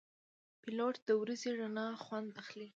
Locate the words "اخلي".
2.41-2.67